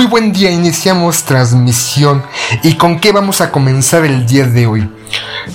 [0.00, 2.22] Muy buen día, iniciamos transmisión.
[2.62, 4.90] ¿Y con qué vamos a comenzar el día de hoy?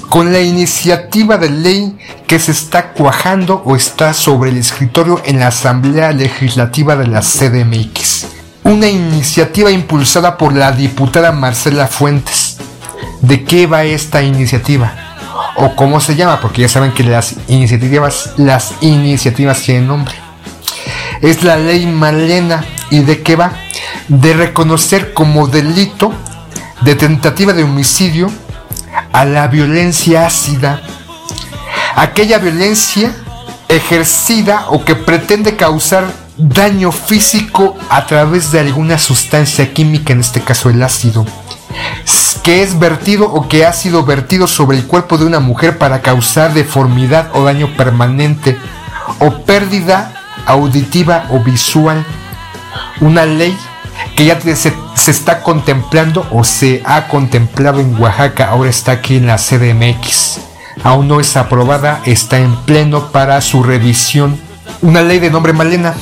[0.09, 1.97] Con la iniciativa de ley
[2.27, 7.21] que se está cuajando o está sobre el escritorio en la Asamblea Legislativa de la
[7.21, 8.27] CDMX.
[8.63, 12.57] Una iniciativa impulsada por la diputada Marcela Fuentes.
[13.21, 14.93] ¿De qué va esta iniciativa?
[15.55, 20.24] O cómo se llama, porque ya saben que las iniciativas, las iniciativas tienen nombre.
[21.21, 22.63] Es la ley Malena.
[22.91, 23.51] ¿Y de qué va?
[24.07, 26.13] de reconocer como delito
[26.81, 28.31] de tentativa de homicidio
[29.11, 30.81] a la violencia ácida,
[31.95, 33.15] aquella violencia
[33.67, 36.05] ejercida o que pretende causar
[36.37, 41.25] daño físico a través de alguna sustancia química, en este caso el ácido,
[42.43, 46.01] que es vertido o que ha sido vertido sobre el cuerpo de una mujer para
[46.01, 48.57] causar deformidad o daño permanente
[49.19, 50.14] o pérdida
[50.45, 52.05] auditiva o visual.
[53.01, 53.57] Una ley
[54.15, 54.73] que ya se,
[55.07, 60.39] está contemplando o se ha contemplado en Oaxaca, ahora está aquí en la CDMX.
[60.83, 64.39] Aún no es aprobada, está en pleno para su revisión.
[64.81, 65.93] Una ley de nombre Malena.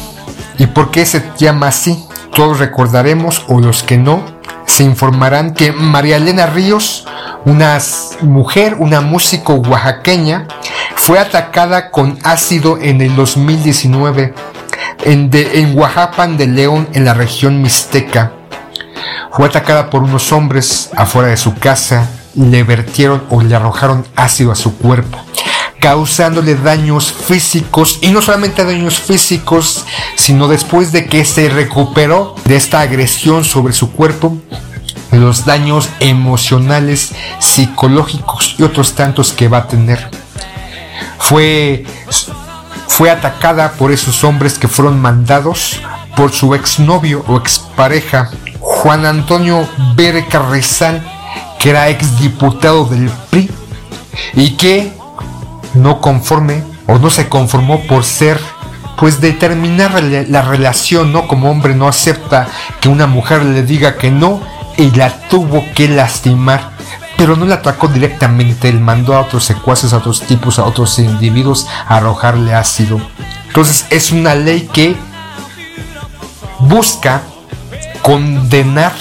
[0.58, 2.06] ¿Y por qué se llama así?
[2.36, 4.24] Todos recordaremos, o los que no,
[4.66, 7.06] se informarán que María Elena Ríos,
[7.46, 7.78] una
[8.22, 10.48] mujer, una músico oaxaqueña,
[10.96, 14.34] fue atacada con ácido en el 2019
[15.06, 18.32] en, de, en de León, en la región mixteca.
[19.32, 24.52] Fue atacada por unos hombres afuera de su casa, le vertieron o le arrojaron ácido
[24.52, 25.18] a su cuerpo,
[25.80, 29.86] causándole daños físicos y no solamente daños físicos,
[30.16, 34.38] sino después de que se recuperó de esta agresión sobre su cuerpo,
[35.12, 40.23] los daños emocionales, psicológicos y otros tantos que va a tener.
[41.24, 41.86] Fue
[42.88, 45.82] fue atacada por esos hombres que fueron mandados
[46.18, 48.30] por su exnovio o expareja,
[48.60, 50.28] Juan Antonio Bere
[51.60, 53.50] que era exdiputado del PRI
[54.36, 54.94] y que
[55.74, 58.40] no conforme o no se conformó por ser
[58.98, 61.28] pues determinar la relación, ¿no?
[61.28, 62.48] Como hombre no acepta
[62.80, 64.42] que una mujer le diga que no
[64.78, 66.73] y la tuvo que lastimar
[67.18, 71.00] pero no le atacó directamente, él mandó a otros secuaces, a otros tipos, a otros
[71.00, 73.00] individuos a arrojarle ácido.
[73.48, 74.96] Entonces es una ley que
[76.60, 77.22] busca
[78.02, 78.94] condenar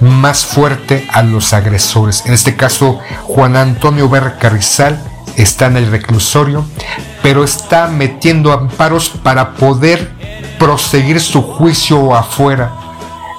[0.00, 2.24] más fuerte a los agresores.
[2.26, 5.02] En este caso, Juan Antonio Berra Carrizal
[5.36, 6.64] está en el reclusorio,
[7.22, 10.12] pero está metiendo amparos para poder
[10.58, 12.85] proseguir su juicio afuera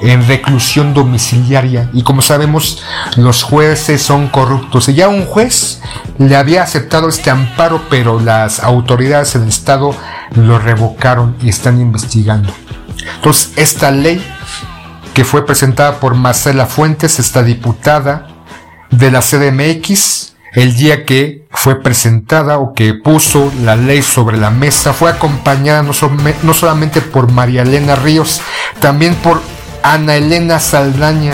[0.01, 1.89] en reclusión domiciliaria.
[1.93, 2.83] Y como sabemos
[3.15, 4.89] los jueces son corruptos.
[4.89, 5.81] Y ya un juez
[6.17, 9.95] le había aceptado este amparo pero las autoridades del estado
[10.35, 12.53] lo revocaron y están investigando.
[13.15, 14.23] Entonces esta ley
[15.13, 18.27] que fue presentada por Marcela Fuentes esta diputada
[18.91, 24.49] de la CDMX el día que fue presentada o que puso la ley sobre la
[24.49, 24.93] mesa.
[24.93, 25.91] Fue acompañada no,
[26.43, 28.41] no solamente por María Elena Ríos,
[28.79, 29.41] también por
[29.87, 31.33] Ana Elena Saldaña,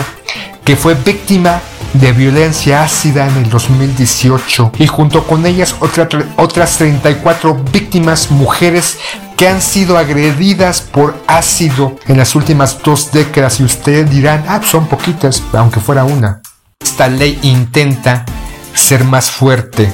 [0.64, 1.60] que fue víctima
[1.92, 8.98] de violencia ácida en el 2018 y junto con ellas otras 34 víctimas mujeres
[9.36, 14.60] que han sido agredidas por ácido en las últimas dos décadas y ustedes dirán, ah,
[14.62, 16.40] son poquitas, aunque fuera una.
[16.80, 18.24] Esta ley intenta
[18.72, 19.92] ser más fuerte,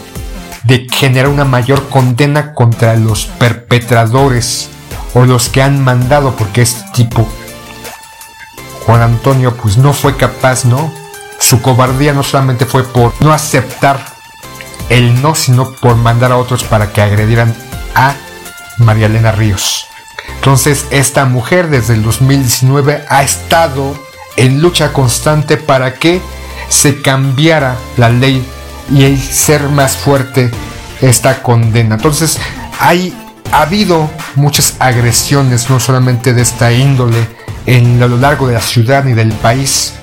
[0.65, 4.69] de generar una mayor condena contra los perpetradores
[5.15, 7.26] o los que han mandado, porque este tipo
[8.91, 10.93] Juan Antonio pues no fue capaz, ¿no?
[11.38, 14.05] Su cobardía no solamente fue por no aceptar
[14.88, 17.55] el no, sino por mandar a otros para que agredieran
[17.94, 18.17] a
[18.79, 19.87] María Elena Ríos.
[20.35, 23.97] Entonces esta mujer desde el 2019 ha estado
[24.35, 26.20] en lucha constante para que
[26.69, 28.44] se cambiara la ley
[28.91, 30.50] y ser más fuerte
[31.00, 31.94] esta condena.
[31.94, 32.41] Entonces
[32.81, 33.14] hay
[33.53, 37.29] ha habido muchas agresiones, no solamente de esta índole,
[37.67, 39.95] en a lo largo de la ciudad y del país.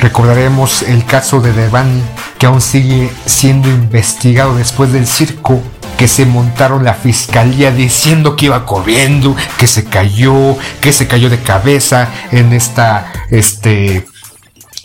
[0.00, 2.02] Recordaremos el caso de Devani,
[2.38, 5.62] que aún sigue siendo investigado después del circo
[6.00, 11.28] que se montaron la fiscalía diciendo que iba corriendo, que se cayó, que se cayó
[11.28, 14.06] de cabeza en esta este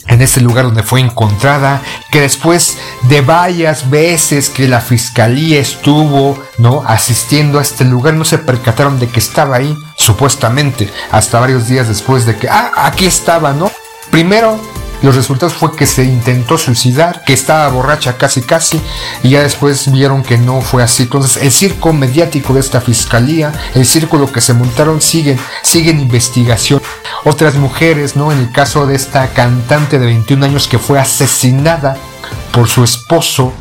[0.08, 1.82] en ese lugar donde fue encontrada,
[2.12, 6.84] que después de varias veces que la fiscalía estuvo, ¿no?
[6.86, 11.88] asistiendo a este lugar, no se percataron de que estaba ahí, supuestamente, hasta varios días
[11.88, 13.72] después de que, ah, aquí estaba, ¿no?
[14.12, 14.60] Primero
[15.06, 18.82] los resultados fue que se intentó suicidar, que estaba borracha casi casi,
[19.22, 21.04] y ya después vieron que no fue así.
[21.04, 26.82] Entonces el circo mediático de esta fiscalía, el círculo que se montaron, siguen, siguen investigación.
[27.24, 28.32] Otras mujeres, ¿no?
[28.32, 31.98] En el caso de esta cantante de 21 años que fue asesinada
[32.52, 33.54] por su esposo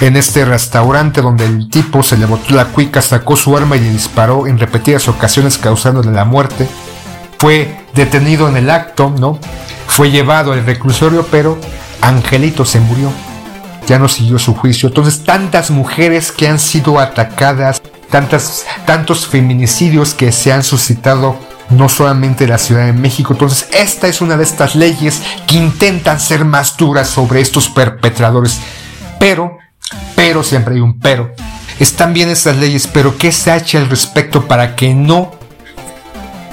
[0.00, 3.80] en este restaurante donde el tipo se le botó la cuica, sacó su arma y
[3.80, 6.68] le disparó en repetidas ocasiones causándole la muerte.
[7.38, 9.38] Fue detenido en el acto, ¿no?
[9.86, 11.58] Fue llevado al reclusorio, pero
[12.00, 13.12] Angelito se murió.
[13.86, 14.88] Ya no siguió su juicio.
[14.88, 21.36] Entonces, tantas mujeres que han sido atacadas, tantas, tantos feminicidios que se han suscitado
[21.70, 23.32] no solamente en la Ciudad de México.
[23.32, 28.60] Entonces, esta es una de estas leyes que intentan ser más duras sobre estos perpetradores.
[29.18, 29.58] Pero,
[30.14, 31.32] pero, siempre hay un pero.
[31.78, 35.32] Están bien estas leyes, pero ¿qué se ha hecho al respecto para que no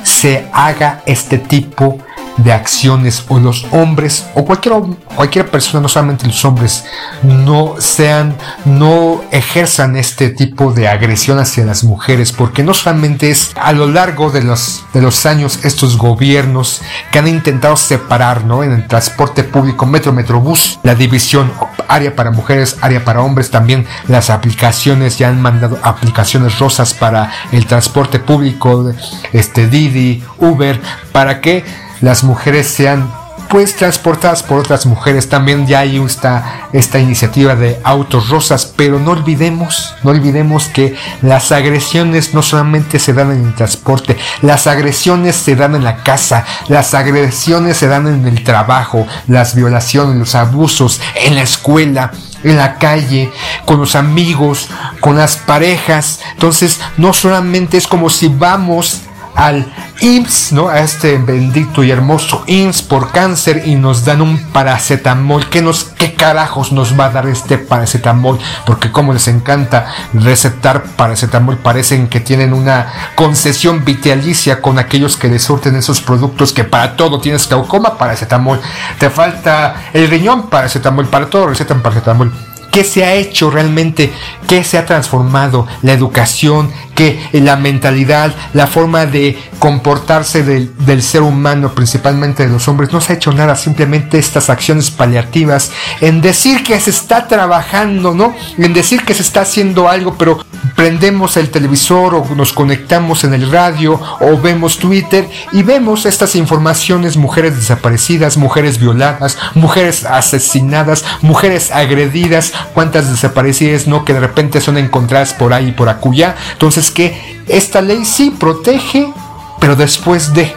[0.04, 2.00] se haga este tipo
[2.44, 4.76] de acciones o los hombres o cualquier,
[5.16, 6.86] cualquier persona, no solamente los hombres,
[7.24, 13.52] no sean, no ejerzan este tipo de agresión hacia las mujeres, porque no solamente es
[13.56, 16.82] a lo largo de los, de los años estos gobiernos
[17.12, 18.64] que han intentado separar ¿no?
[18.64, 21.52] en el transporte público, metro, metrobús, la división
[21.88, 27.32] área para mujeres, área para hombres, también las aplicaciones ya han mandado aplicaciones rosas para
[27.52, 28.92] el transporte público,
[29.34, 30.80] este Didi, Uber,
[31.12, 31.64] para que
[32.02, 33.12] las mujeres sean
[33.50, 35.28] pues transportadas por otras mujeres.
[35.28, 40.96] También ya hay esta, esta iniciativa de autos rosas, pero no olvidemos, no olvidemos que
[41.22, 46.04] las agresiones no solamente se dan en el transporte, las agresiones se dan en la
[46.04, 52.12] casa, las agresiones se dan en el trabajo, las violaciones, los abusos en la escuela,
[52.44, 53.32] en la calle,
[53.66, 54.70] con los amigos,
[55.00, 56.20] con las parejas.
[56.34, 59.02] Entonces, no solamente es como si vamos
[59.40, 59.66] al
[60.02, 60.68] IMSS, ¿no?
[60.68, 65.48] A este bendito y hermoso IMSS por cáncer y nos dan un paracetamol.
[65.48, 68.38] ¿Qué, nos, ¿Qué carajos nos va a dar este paracetamol?
[68.66, 75.30] Porque como les encanta recetar paracetamol, parecen que tienen una concesión vitalicia con aquellos que
[75.30, 78.60] les surten esos productos que para todo tienes glaucoma, paracetamol.
[79.00, 81.08] Te falta el riñón, paracetamol.
[81.08, 82.34] Para todo recetan paracetamol
[82.72, 84.12] qué se ha hecho realmente,
[84.48, 91.02] qué se ha transformado, la educación, que la mentalidad, la forma de comportarse del, del,
[91.02, 95.72] ser humano, principalmente de los hombres, no se ha hecho nada, simplemente estas acciones paliativas,
[96.02, 98.36] en decir que se está trabajando, ¿no?
[98.58, 100.44] En decir que se está haciendo algo, pero
[100.76, 106.36] prendemos el televisor o nos conectamos en el radio o vemos Twitter y vemos estas
[106.36, 114.06] informaciones, mujeres desaparecidas, mujeres violadas, mujeres asesinadas, mujeres agredidas, cuántas desaparecidas, ¿no?
[114.06, 116.36] Que de repente son encontradas por ahí y por acuya.
[116.54, 119.12] Entonces que esta ley sí protege,
[119.60, 120.54] pero después de...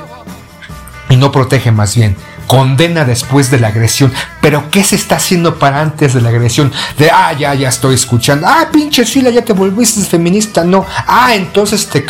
[1.11, 2.17] Y no protege más bien
[2.53, 4.13] condena después de la agresión.
[4.43, 6.71] Pero ¿qué se está haciendo para antes de la agresión?
[6.99, 8.47] De, ah, ya, ya estoy escuchando.
[8.47, 10.63] Ah, pinche Sheila, ya te volviste feminista.
[10.63, 10.85] No.
[11.07, 12.05] Ah, entonces te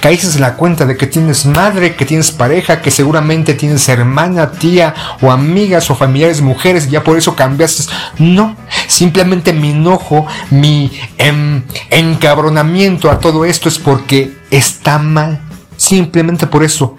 [0.00, 4.52] caíste en la cuenta de que tienes madre, que tienes pareja, que seguramente tienes hermana,
[4.52, 6.90] tía o amigas o familiares mujeres.
[6.90, 7.92] ya por eso cambiaste.
[8.18, 8.56] No.
[8.86, 15.40] Simplemente mi enojo, mi em, encabronamiento a todo esto es porque está mal.
[15.76, 16.96] Simplemente por eso.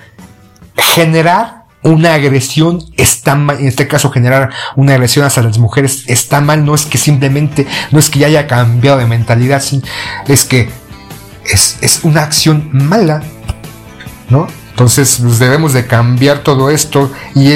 [0.75, 6.41] Generar una agresión está mal, en este caso generar una agresión hacia las mujeres está
[6.41, 9.63] mal, no es que simplemente, no es que ya haya cambiado de mentalidad,
[10.27, 10.69] es que
[11.49, 13.21] es, una acción mala,
[14.29, 14.47] ¿no?
[14.69, 17.51] Entonces pues, debemos de cambiar todo esto y,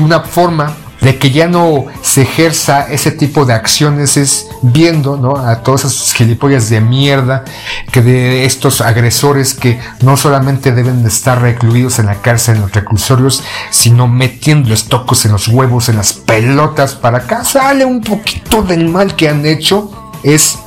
[0.00, 5.36] una forma de que ya no se ejerza ese tipo de acciones es viendo ¿no?
[5.36, 7.44] a todos esos gilipollas de mierda,
[7.92, 12.62] que de estos agresores que no solamente deben de estar recluidos en la cárcel, en
[12.62, 18.00] los reclusorios, sino metiéndoles tocos en los huevos, en las pelotas, para acá sale un
[18.00, 20.58] poquito del mal que han hecho, es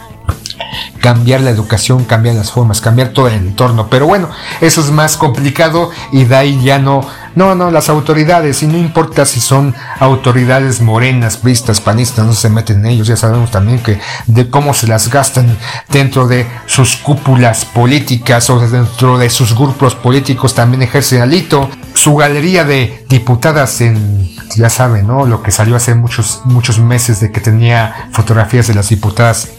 [1.00, 3.88] cambiar la educación, cambiar las formas, cambiar todo el entorno.
[3.90, 4.30] Pero bueno,
[4.62, 7.02] eso es más complicado y de ahí ya no
[7.36, 12.50] no, no, las autoridades, y no importa si son autoridades morenas, vistas, panistas, no se
[12.50, 15.58] meten en ellos, ya sabemos también que de cómo se las gastan
[15.90, 21.70] dentro de sus cúpulas políticas o dentro de sus grupos políticos también ejercen alito.
[21.94, 25.26] Su galería de diputadas en, ya saben, ¿no?
[25.26, 29.50] Lo que salió hace muchos, muchos meses de que tenía fotografías de las diputadas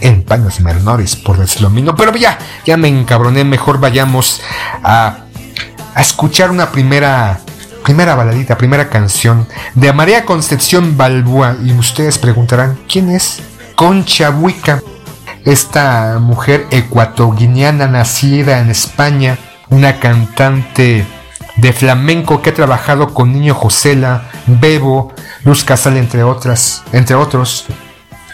[0.00, 1.94] en paños menores, por decirlo mismo.
[1.96, 4.40] Pero ya, ya me encabroné, mejor vayamos
[4.82, 5.24] a,
[5.94, 7.40] a escuchar una primera
[7.82, 11.56] primera baladita, primera canción de María Concepción Balbúa.
[11.62, 13.40] Y ustedes preguntarán, ¿quién es?
[13.74, 14.82] Concha Buica,
[15.44, 19.38] esta mujer ecuatoguineana nacida en España,
[19.70, 21.06] una cantante
[21.56, 25.12] de flamenco que ha trabajado con Niño Josela, Bebo,
[25.44, 27.66] Luz Casal, entre, otras, entre otros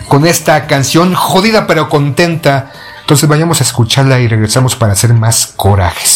[0.09, 2.73] con esta canción jodida pero contenta.
[3.01, 6.16] Entonces vayamos a escucharla y regresamos para hacer más corajes.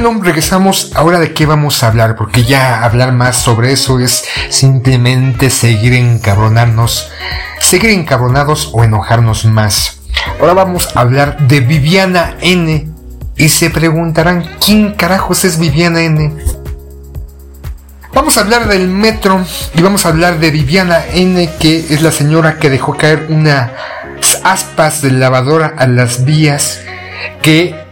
[0.00, 0.92] bueno, regresamos.
[0.94, 5.92] Ahora de qué vamos a hablar, porque ya hablar más sobre eso es simplemente seguir
[5.94, 7.10] encabronarnos,
[7.58, 10.00] seguir encabronados o enojarnos más.
[10.40, 12.88] Ahora vamos a hablar de Viviana N.
[13.36, 16.32] Y se preguntarán, ¿quién carajos es Viviana N?
[18.14, 22.12] Vamos a hablar del metro y vamos a hablar de Viviana N, que es la
[22.12, 23.70] señora que dejó caer unas
[24.44, 26.82] aspas de lavadora a las vías
[27.42, 27.87] que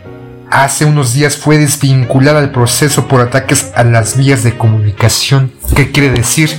[0.50, 5.52] hace unos días fue desvinculada al proceso por ataques a las vías de comunicación.
[5.74, 6.50] ¿Qué quiere decir?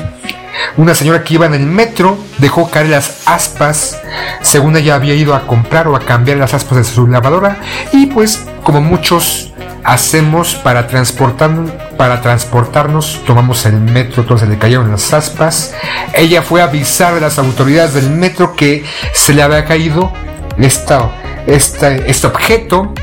[0.76, 4.00] Una señora que iba en el metro dejó caer las aspas,
[4.42, 7.58] según ella había ido a comprar o a cambiar las aspas de su lavadora
[7.94, 9.54] y pues como muchos
[9.84, 11.50] hacemos para, transportar,
[11.96, 15.74] para transportarnos, tomamos el metro, entonces le cayeron las aspas.
[16.14, 20.12] Ella fue a avisar a las autoridades del metro que se le había caído
[20.58, 21.10] esta,
[21.48, 22.94] este objeto.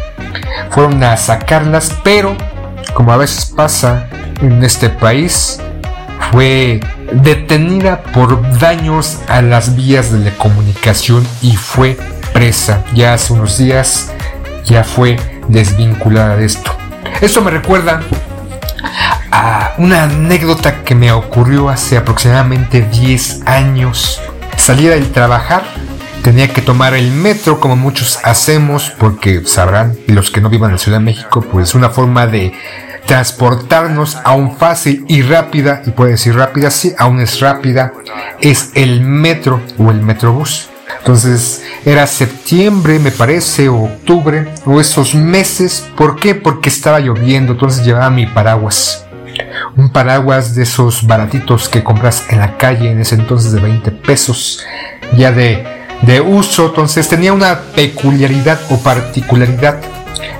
[0.70, 2.36] Fueron a sacarlas, pero
[2.94, 4.08] como a veces pasa
[4.40, 5.60] en este país,
[6.30, 6.80] fue
[7.12, 11.96] detenida por daños a las vías de la comunicación y fue
[12.32, 12.82] presa.
[12.94, 14.12] Ya hace unos días
[14.64, 15.16] ya fue
[15.48, 16.72] desvinculada de esto.
[17.20, 18.00] Esto me recuerda
[19.30, 24.20] a una anécdota que me ocurrió hace aproximadamente 10 años.
[24.56, 25.64] Salía del trabajar,
[26.25, 30.76] tenía que tomar el metro como muchos hacemos porque sabrán, los que no vivan en
[30.76, 32.54] la Ciudad de México, pues una forma de
[33.04, 37.93] transportarnos aún fácil y rápida, y puede decir rápida, sí, aún es rápida,
[38.40, 40.71] es el metro o el metrobús.
[40.99, 45.87] Entonces era septiembre, me parece, o octubre, o esos meses.
[45.95, 46.35] ¿Por qué?
[46.35, 49.04] Porque estaba lloviendo, entonces llevaba mi paraguas.
[49.76, 53.90] Un paraguas de esos baratitos que compras en la calle en ese entonces de 20
[53.90, 54.64] pesos,
[55.19, 55.74] ya de,
[56.06, 56.66] de uso.
[56.66, 59.80] Entonces tenía una peculiaridad o particularidad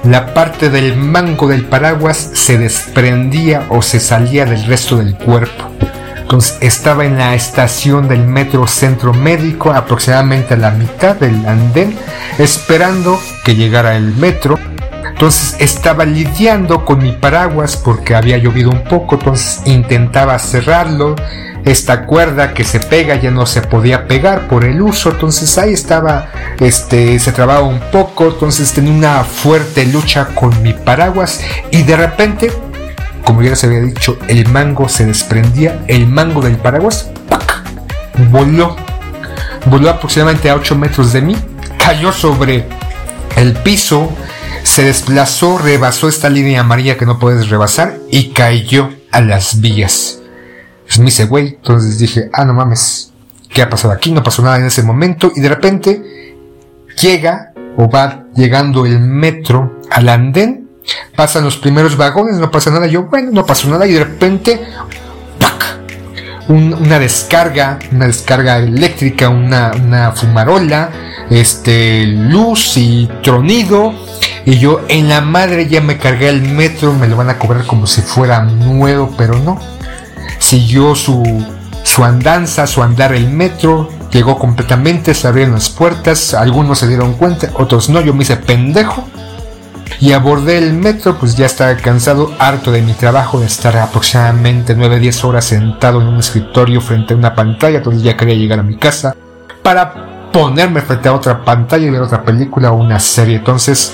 [0.05, 5.71] la parte del mango del paraguas se desprendía o se salía del resto del cuerpo.
[6.21, 11.97] Entonces estaba en la estación del metro centro médico, aproximadamente a la mitad del andén,
[12.39, 14.59] esperando que llegara el metro.
[15.07, 21.17] Entonces estaba lidiando con mi paraguas porque había llovido un poco, entonces intentaba cerrarlo,
[21.65, 25.73] esta cuerda que se pega ya no se podía pegar por el uso, entonces ahí
[25.73, 26.31] estaba,
[26.61, 31.97] este, se trababa un poco, entonces tenía una fuerte lucha con mi paraguas y de
[31.97, 32.53] repente,
[33.25, 37.63] como ya se había dicho, el mango se desprendía, el mango del paraguas, ¡pac!
[38.31, 38.77] voló,
[39.67, 41.37] voló aproximadamente a 8 metros de mí,
[41.79, 42.67] cayó sobre
[43.37, 44.13] el piso,
[44.65, 50.19] se desplazó, rebasó esta línea amarilla que no puedes rebasar y cayó a las vías.
[50.95, 53.11] Pues me hice güey, entonces dije, ah, no mames,
[53.53, 54.13] ¿qué ha pasado aquí?
[54.13, 56.37] No pasó nada en ese momento y de repente
[57.01, 60.69] llega o va llegando el metro al andén,
[61.17, 64.69] pasan los primeros vagones, no pasa nada, yo, bueno, no pasó nada y de repente,
[65.41, 65.81] ¡pac!
[66.47, 70.91] una descarga, una descarga eléctrica, una, una fumarola,
[71.29, 73.93] este, luz y tronido.
[74.47, 77.67] Y yo en la madre ya me cargué el metro, me lo van a cobrar
[77.67, 79.59] como si fuera nuevo, pero no
[80.39, 81.23] siguió su,
[81.83, 87.15] su andanza, su andar el metro, llegó completamente, se abrieron las puertas, algunos se dieron
[87.15, 89.09] cuenta, otros no, yo me hice pendejo
[90.01, 94.77] y abordé el metro, pues ya estaba cansado, harto de mi trabajo, de estar aproximadamente
[94.77, 98.63] 9-10 horas sentado en un escritorio frente a una pantalla, entonces ya quería llegar a
[98.63, 99.17] mi casa
[99.63, 103.37] para ponerme frente a otra pantalla y ver otra película o una serie.
[103.37, 103.93] Entonces,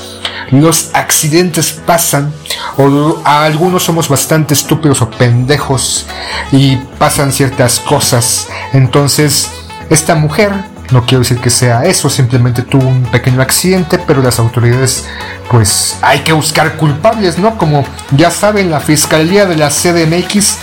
[0.50, 2.33] los accidentes pasan,
[2.79, 6.07] o a algunos somos bastante estúpidos o pendejos
[6.50, 8.48] y pasan ciertas cosas.
[8.72, 9.50] Entonces,
[9.90, 10.55] esta mujer,
[10.92, 15.05] no quiero decir que sea eso, simplemente tuvo un pequeño accidente, pero las autoridades,
[15.50, 17.59] pues hay que buscar culpables, ¿no?
[17.59, 20.57] Como ya saben, la Fiscalía de la CDMX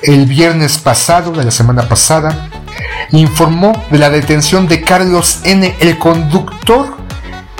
[0.00, 2.50] el viernes pasado, de la semana pasada,
[3.10, 6.96] informó de la detención de Carlos N., el conductor,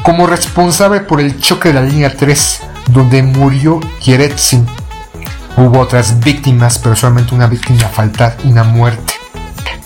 [0.03, 4.67] como responsable por el choque de la línea 3, donde murió Kieretzin.
[5.57, 9.15] Hubo otras víctimas, pero solamente una víctima falta, una muerte.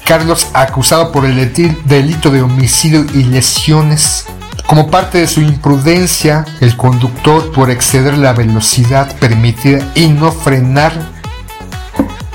[0.05, 1.53] Carlos acusado por el
[1.85, 4.25] delito de homicidio y lesiones.
[4.67, 10.93] Como parte de su imprudencia, el conductor por exceder la velocidad permitida y no frenar,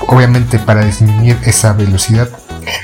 [0.06, 2.28] obviamente para disminuir esa velocidad,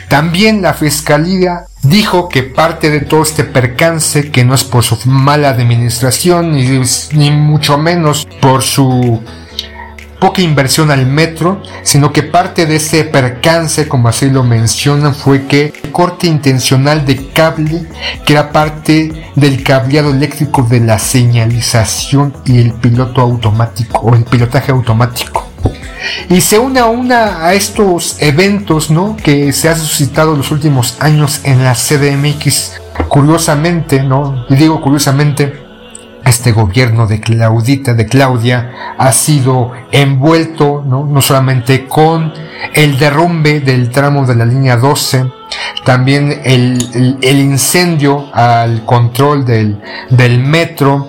[0.09, 4.99] también la fiscalía dijo que parte de todo este percance, que no es por su
[5.09, 9.23] mala administración, ni, mucho menos por su
[10.21, 15.47] poca inversión al metro, sino que parte de ese percance, como así lo mencionan, fue
[15.47, 17.87] que el corte intencional de cable,
[18.27, 24.25] que era parte del cableado eléctrico de la señalización y el piloto automático o el
[24.25, 25.50] pilotaje automático
[26.29, 29.17] y se une a, una, a estos eventos ¿no?
[29.17, 32.81] que se han suscitado en los últimos años en la CDMX.
[33.09, 34.45] Curiosamente, ¿no?
[34.49, 35.61] y digo curiosamente,
[36.25, 42.33] este gobierno de Claudita, de Claudia, ha sido envuelto no, no solamente con
[42.75, 45.25] el derrumbe del tramo de la línea 12,
[45.85, 51.09] también el, incendio al control del, del metro,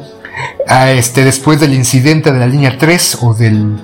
[0.68, 3.78] a este, después del incidente de la línea 3 o del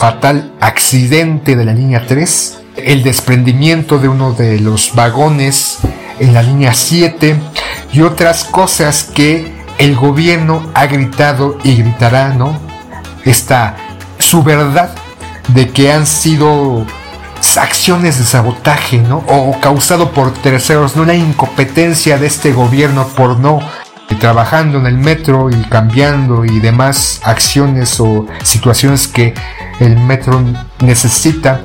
[0.00, 5.76] fatal accidente de la línea 3, el desprendimiento de uno de los vagones
[6.18, 7.36] en la línea 7
[7.92, 12.58] y otras cosas que el gobierno ha gritado y gritará, ¿no?
[13.26, 13.76] Esta
[14.18, 14.94] su verdad
[15.48, 16.86] de que han sido
[17.60, 19.18] acciones de sabotaje, ¿no?
[19.26, 23.60] O causado por terceros, no la incompetencia de este gobierno por no
[24.16, 29.34] trabajando en el metro y cambiando y demás acciones o situaciones que
[29.78, 30.42] el metro
[30.80, 31.60] necesita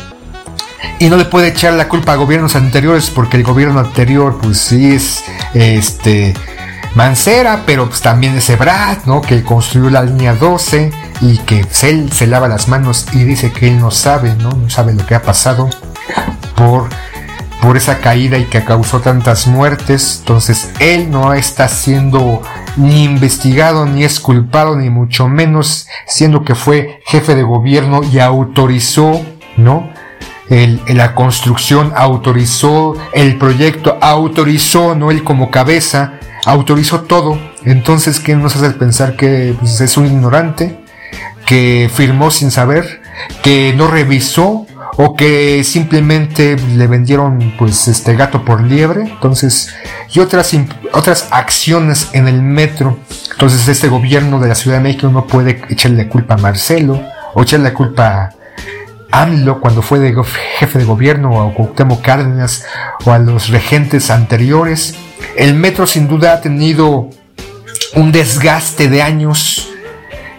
[0.99, 4.59] y no le puede echar la culpa a gobiernos anteriores porque el gobierno anterior pues
[4.59, 6.33] sí es este
[6.95, 9.21] Mancera, pero pues también es Ebrard, ¿no?
[9.21, 13.67] Que construyó la línea 12 y que él se lava las manos y dice que
[13.67, 14.51] él no sabe, ¿no?
[14.51, 15.69] No sabe lo que ha pasado
[16.55, 16.87] por,
[17.61, 20.17] por esa caída y que causó tantas muertes.
[20.19, 22.41] Entonces él no está siendo
[22.77, 28.19] ni investigado, ni es culpado, ni mucho menos, siendo que fue jefe de gobierno y
[28.19, 29.21] autorizó,
[29.57, 29.89] ¿no?
[30.49, 37.39] la construcción autorizó, el proyecto autorizó, no él como cabeza, autorizó todo.
[37.63, 40.83] Entonces, ¿qué nos hace pensar que pues, es un ignorante?
[41.45, 43.01] Que firmó sin saber,
[43.41, 49.01] que no revisó o que simplemente le vendieron pues este gato por liebre.
[49.01, 49.73] Entonces
[50.13, 50.55] y otras
[50.93, 52.97] otras acciones en el metro.
[53.31, 57.01] Entonces este gobierno de la Ciudad de México no puede echarle culpa a Marcelo
[57.33, 58.31] o echarle culpa
[59.11, 60.13] a AMLO cuando fue
[60.57, 62.65] jefe de gobierno o a Cuauhtémoc Cárdenas
[63.05, 64.95] o a los regentes anteriores.
[65.37, 67.09] El metro sin duda ha tenido
[67.95, 69.69] un desgaste de años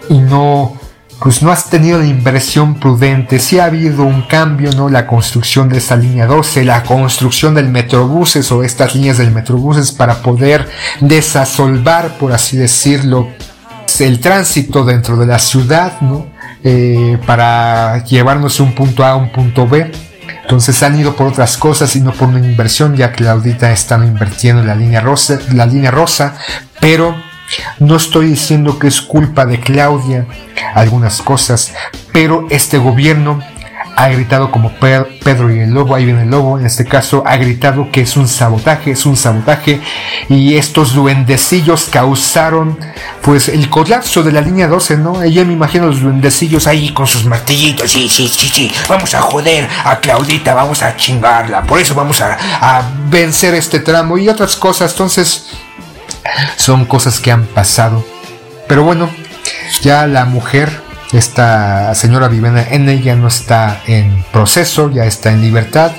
[0.08, 0.74] y no,
[1.20, 3.38] pues no has tenido la inversión prudente.
[3.38, 4.88] Sí ha habido un cambio, ¿no?
[4.88, 9.92] La construcción de esta línea 12, la construcción del metrobuses o estas líneas del metrobuses
[9.92, 10.68] para poder
[11.00, 13.28] desasolvar, por así decirlo,
[13.98, 16.26] el tránsito dentro de la ciudad, ¿no?
[16.62, 19.90] Eh, para llevarnos un punto A a un punto B.
[20.42, 23.72] Entonces han ido por otras cosas y no por una inversión, ya que la audita
[23.72, 26.36] están invirtiendo en la línea rosa, la línea rosa,
[26.80, 27.16] pero
[27.78, 30.26] no estoy diciendo que es culpa de Claudia
[30.74, 31.72] algunas cosas,
[32.12, 33.40] pero este gobierno
[33.96, 37.36] ha gritado como Pedro y el lobo, ahí viene el lobo, en este caso ha
[37.38, 39.80] gritado que es un sabotaje, es un sabotaje
[40.28, 42.78] y estos duendecillos causaron
[43.22, 45.22] pues el colapso de la línea 12, ¿no?
[45.22, 49.22] Ella me imagino los duendecillos ahí con sus martillitos, sí, sí, sí, sí, vamos a
[49.22, 54.28] joder a Claudita, vamos a chingarla, por eso vamos a, a vencer este tramo y
[54.28, 55.46] otras cosas, entonces
[56.56, 58.04] son cosas que han pasado.
[58.68, 59.10] Pero bueno,
[59.82, 65.40] ya la mujer esta señora Viviana N ya no está en proceso, ya está en
[65.40, 65.92] libertad.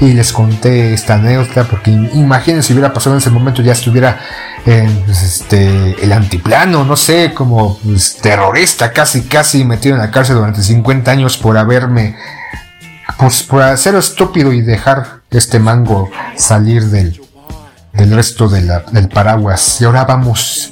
[0.00, 4.18] Y les conté esta anécdota porque imagínense si hubiera pasado en ese momento, ya estuviera
[4.64, 10.10] en pues, este, el antiplano, no sé, como pues, terrorista, casi, casi metido en la
[10.10, 12.16] cárcel durante 50 años por haberme,
[13.18, 17.21] pues, por hacer estúpido y dejar este mango salir del,
[18.02, 19.80] del resto del paraguas.
[19.80, 20.70] Y ahora vamos,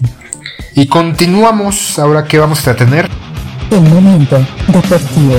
[0.75, 3.09] y continuamos, ahora que vamos a tener
[3.71, 5.37] el momento deportivo.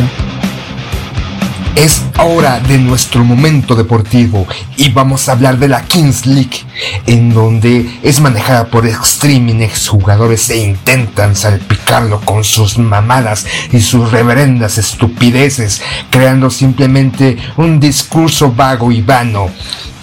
[1.75, 4.47] Es hora de nuestro momento deportivo.
[4.77, 6.65] Y vamos a hablar de la Kings League,
[7.07, 14.11] en donde es manejada por streaming jugadores e intentan salpicarlo con sus mamadas y sus
[14.11, 19.49] reverendas estupideces, creando simplemente un discurso vago y vano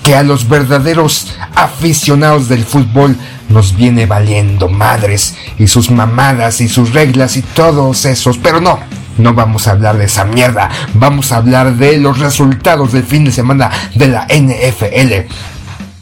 [0.08, 3.14] que a los verdaderos aficionados del fútbol
[3.50, 8.78] nos viene valiendo madres y sus mamadas y sus reglas y todos esos, pero no,
[9.18, 13.26] no vamos a hablar de esa mierda, vamos a hablar de los resultados del fin
[13.26, 15.28] de semana de la NFL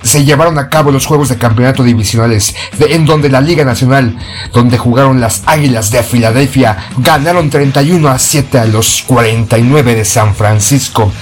[0.07, 4.17] se llevaron a cabo los juegos de campeonato divisionales, en donde la Liga Nacional,
[4.53, 10.35] donde jugaron las Águilas de Filadelfia, ganaron 31 a 7 a los 49 de San
[10.35, 11.13] Francisco.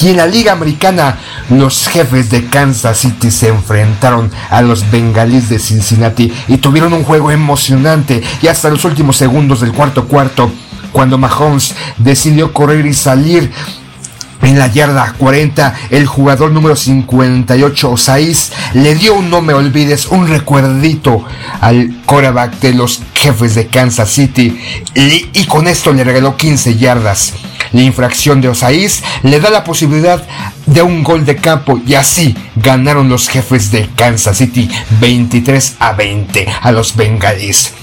[0.00, 1.18] Y en la Liga Americana,
[1.50, 7.04] los jefes de Kansas City se enfrentaron a los bengalíes de Cincinnati y tuvieron un
[7.04, 10.52] juego emocionante y hasta los últimos segundos del cuarto cuarto
[10.92, 13.50] cuando Mahomes decidió correr y salir
[14.48, 20.06] en la yarda 40, el jugador número 58, Osais, le dio un no me olvides,
[20.06, 21.22] un recuerdito
[21.60, 24.58] al quarterback de los jefes de Kansas City
[24.94, 27.34] y, con esto le regaló 15 yardas.
[27.72, 30.26] La infracción de Osais le da la posibilidad
[30.64, 35.92] de un gol de campo y así ganaron los jefes de Kansas City 23 a
[35.92, 37.74] 20 a los bengalíes.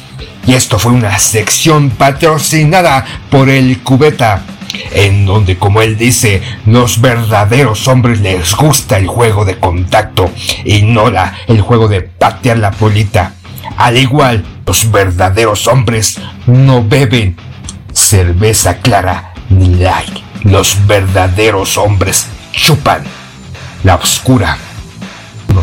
[0.47, 4.43] Y esto fue una sección patrocinada por el Cubeta,
[4.91, 10.31] en donde, como él dice, los verdaderos hombres les gusta el juego de contacto
[10.63, 13.33] y no la, el juego de patear la polita.
[13.77, 17.35] Al igual, los verdaderos hombres no beben
[17.91, 20.19] cerveza clara ni light.
[20.43, 23.03] Los verdaderos hombres chupan
[23.83, 24.57] la oscura.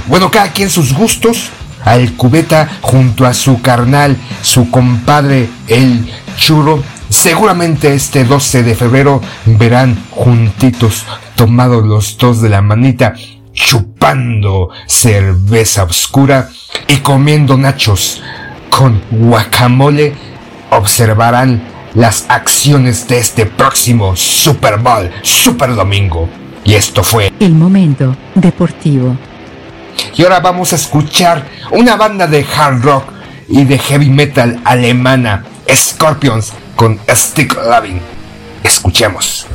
[0.06, 1.50] Bueno, cada quien sus gustos
[1.84, 6.82] al cubeta junto a su carnal, su compadre, el churro.
[7.12, 11.04] Seguramente este 12 de febrero verán juntitos,
[11.36, 13.12] tomados los dos de la manita,
[13.52, 16.48] chupando cerveza oscura
[16.88, 18.22] y comiendo nachos
[18.70, 20.14] con guacamole.
[20.70, 26.30] Observarán las acciones de este próximo Super Bowl, Super Domingo.
[26.64, 29.18] Y esto fue el momento deportivo.
[30.16, 33.04] Y ahora vamos a escuchar una banda de hard rock
[33.48, 38.00] y de heavy metal alemana, Scorpions, con Stick Loving.
[38.62, 39.46] Escuchemos.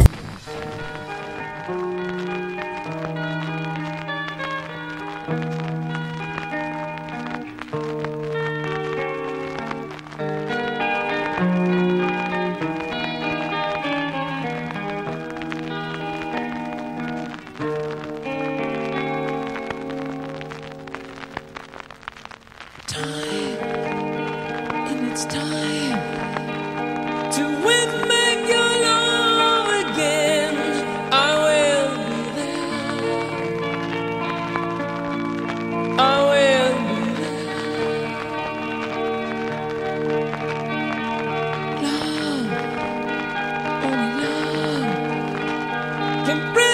[46.28, 46.67] can breathe.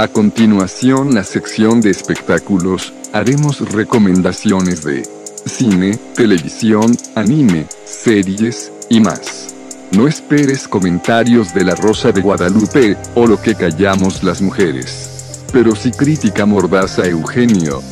[0.00, 5.02] A continuación la sección de espectáculos, haremos recomendaciones de
[5.44, 9.56] cine, televisión, anime, series, y más.
[9.90, 15.42] No esperes comentarios de la Rosa de Guadalupe, o lo que callamos las mujeres.
[15.52, 17.82] Pero sí crítica mordaza Eugenio.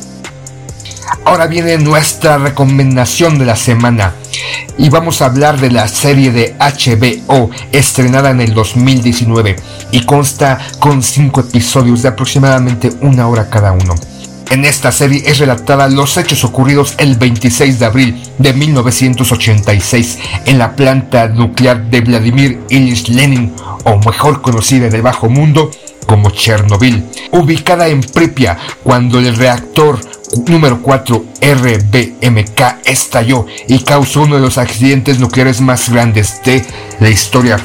[1.25, 4.13] Ahora viene nuestra recomendación de la semana
[4.77, 9.55] y vamos a hablar de la serie de HBO estrenada en el 2019
[9.91, 13.95] y consta con 5 episodios de aproximadamente una hora cada uno.
[14.49, 20.57] En esta serie es relatada los hechos ocurridos el 26 de abril de 1986 en
[20.57, 25.69] la planta nuclear de Vladimir Ilyich Lenin, o mejor conocida en el bajo mundo
[26.05, 29.99] como Chernobyl, ubicada en Pripyat cuando el reactor
[30.47, 36.65] número 4 RBMK estalló y causó uno de los accidentes nucleares más grandes de
[36.99, 37.57] la historia.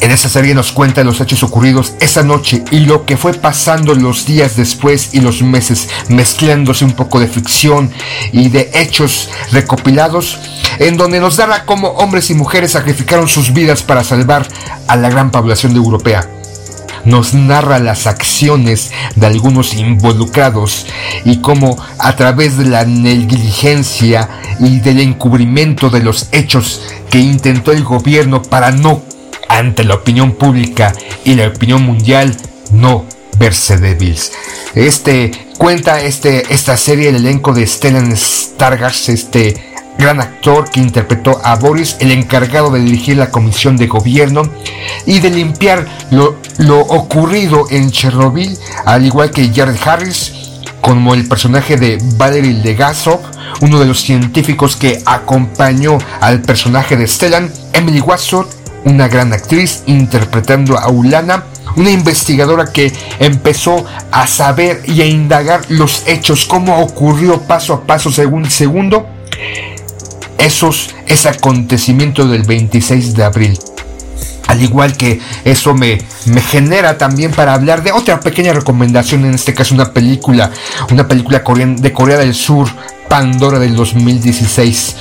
[0.00, 3.94] En esta serie nos cuenta los hechos ocurridos esa noche y lo que fue pasando
[3.94, 7.92] los días después y los meses, mezclándose un poco de ficción
[8.32, 10.38] y de hechos recopilados,
[10.78, 14.48] en donde nos dará cómo hombres y mujeres sacrificaron sus vidas para salvar
[14.88, 16.39] a la gran población europea
[17.04, 20.86] nos narra las acciones de algunos involucrados
[21.24, 27.72] y cómo a través de la negligencia y del encubrimiento de los hechos que intentó
[27.72, 29.02] el gobierno para no,
[29.48, 30.92] ante la opinión pública
[31.24, 32.36] y la opinión mundial,
[32.72, 33.04] no
[33.38, 34.32] verse débiles.
[34.74, 41.40] Este cuenta este, esta serie el elenco de Stellan Stargars, este gran actor que interpretó
[41.44, 44.42] a Boris, el encargado de dirigir la comisión de gobierno
[45.06, 50.32] y de limpiar lo, lo ocurrido en Chernobyl, al igual que Jared Harris,
[50.80, 53.20] como el personaje de Valery Legasov,
[53.60, 58.46] uno de los científicos que acompañó al personaje de Stellan, Emily Watson,
[58.84, 61.44] una gran actriz interpretando a Ulana,
[61.76, 67.86] una investigadora que empezó a saber y a indagar los hechos, cómo ocurrió paso a
[67.86, 69.06] paso, según segundo,
[70.40, 73.58] esos, ese acontecimiento del 26 de abril.
[74.48, 79.34] Al igual que eso me, me genera también para hablar de otra pequeña recomendación, en
[79.34, 80.50] este caso una película,
[80.90, 82.68] una película de Corea del Sur,
[83.08, 84.96] Pandora del 2016,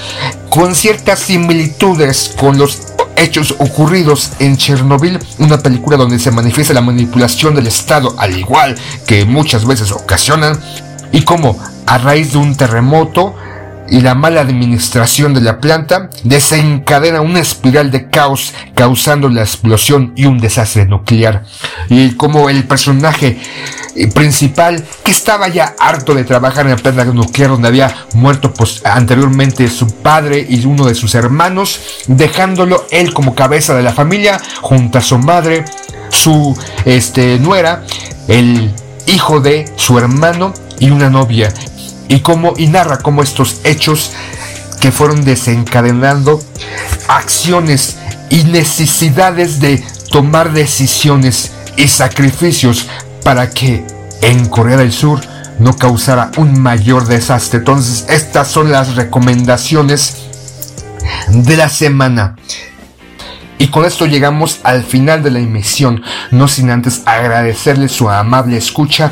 [0.49, 2.79] con ciertas similitudes con los
[3.15, 8.75] hechos ocurridos en Chernobyl, una película donde se manifiesta la manipulación del Estado, al igual
[9.05, 10.59] que muchas veces ocasionan,
[11.11, 13.35] y como a raíz de un terremoto,
[13.91, 20.13] y la mala administración de la planta desencadena una espiral de caos causando la explosión
[20.15, 21.43] y un desastre nuclear.
[21.89, 23.37] Y como el personaje
[23.95, 28.53] eh, principal que estaba ya harto de trabajar en la planta nuclear donde había muerto
[28.53, 33.93] pues, anteriormente su padre y uno de sus hermanos, dejándolo él como cabeza de la
[33.93, 35.65] familia junto a su madre,
[36.09, 37.83] su este, nuera,
[38.27, 38.71] el
[39.07, 41.51] hijo de su hermano y una novia
[42.09, 44.11] y cómo y narra cómo estos hechos
[44.81, 46.41] que fueron desencadenando
[47.07, 47.97] acciones
[48.29, 52.87] y necesidades de tomar decisiones y sacrificios
[53.23, 53.85] para que
[54.21, 55.21] en Corea del Sur
[55.59, 57.59] no causara un mayor desastre.
[57.59, 60.17] Entonces, estas son las recomendaciones
[61.29, 62.35] de la semana.
[63.57, 66.01] Y con esto llegamos al final de la emisión,
[66.31, 69.11] no sin antes agradecerle su amable escucha.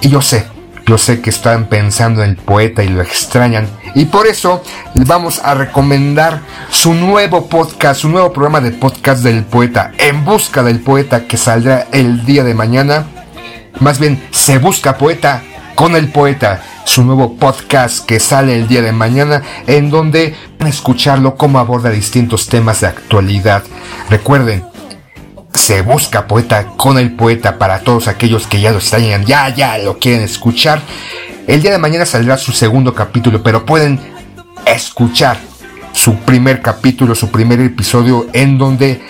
[0.00, 0.46] Y yo sé,
[0.88, 3.68] yo sé que están pensando en el poeta y lo extrañan.
[3.94, 4.62] Y por eso
[4.94, 10.62] vamos a recomendar su nuevo podcast, su nuevo programa de podcast del poeta, En Busca
[10.62, 13.06] del Poeta, que saldrá el día de mañana.
[13.80, 15.42] Más bien, Se Busca Poeta
[15.74, 20.34] con el Poeta, su nuevo podcast que sale el día de mañana, en donde
[20.66, 23.62] escucharlo cómo aborda distintos temas de actualidad.
[24.08, 24.64] Recuerden,
[25.68, 29.76] se busca poeta con el poeta para todos aquellos que ya lo extrañan, ya, ya
[29.76, 30.80] lo quieren escuchar.
[31.46, 34.00] El día de mañana saldrá su segundo capítulo, pero pueden
[34.64, 35.36] escuchar
[35.92, 39.02] su primer capítulo, su primer episodio en donde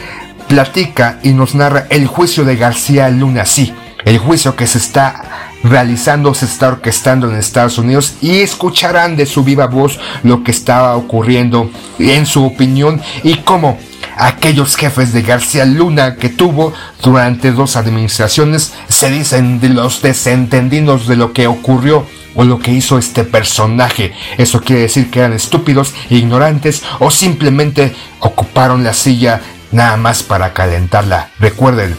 [0.49, 3.73] platica y nos narra el juicio de García Luna, sí,
[4.05, 9.27] el juicio que se está realizando, se está orquestando en Estados Unidos y escucharán de
[9.27, 13.79] su viva voz lo que estaba ocurriendo en su opinión y cómo
[14.19, 21.07] aquellos jefes de García Luna que tuvo durante dos administraciones se dicen de los desentendidos
[21.07, 22.05] de lo que ocurrió
[22.35, 24.13] o lo que hizo este personaje.
[24.37, 29.41] Eso quiere decir que eran estúpidos, ignorantes o simplemente ocuparon la silla
[29.71, 31.31] nada más para calentarla.
[31.39, 31.97] Recuerden,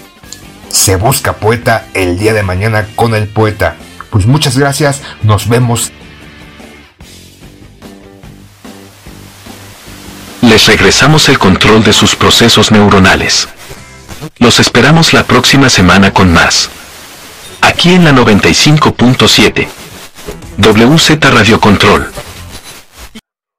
[0.67, 3.75] se busca poeta el día de mañana con el poeta.
[4.09, 5.91] Pues muchas gracias, nos vemos
[10.67, 13.47] regresamos el control de sus procesos neuronales.
[14.37, 16.69] Los esperamos la próxima semana con más.
[17.61, 19.67] aquí en la 95.7.
[20.57, 22.11] WZ Radio Control.